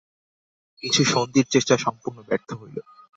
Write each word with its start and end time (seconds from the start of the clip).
কিন্তু 0.83 1.01
সন্ধির 1.05 1.47
চেষ্টা 1.49 1.75
সম্পূর্ণ 1.77 2.17
ব্যর্থ 2.21 2.49
হইল। 2.53 2.77